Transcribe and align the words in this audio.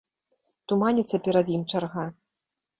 Туманіцца 0.73 1.21
перад 1.29 1.55
ім 1.59 1.69
чарга. 1.71 2.11